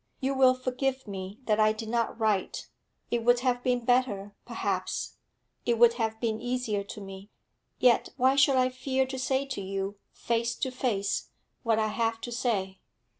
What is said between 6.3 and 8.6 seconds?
easier to me. Yet why should